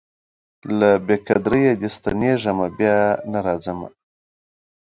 له 0.79 0.89
بې 1.05 1.17
قدریه 1.27 1.73
دي 1.81 1.89
ستنېږمه 1.97 2.67
بیا 2.77 2.97
نه 3.31 3.39
راځمه 3.45 3.89